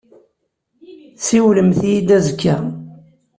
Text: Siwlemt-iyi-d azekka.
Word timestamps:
Siwlemt-iyi-d 1.25 2.09
azekka. 2.17 2.55